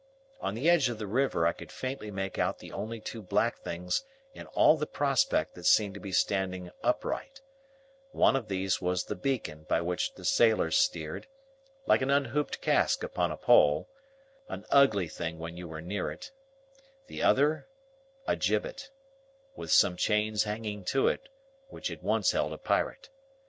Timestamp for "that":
5.53-5.67